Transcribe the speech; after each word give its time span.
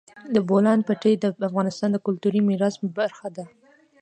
د 0.33 0.35
بولان 0.49 0.79
پټي 0.87 1.13
د 1.17 1.23
افغانستان 1.49 1.89
د 1.91 1.97
کلتوري 2.05 2.41
میراث 2.47 2.75
برخه 2.97 3.27
ده. 3.35 3.45